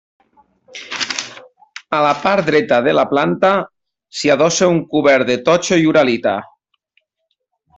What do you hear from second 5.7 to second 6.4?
i uralita.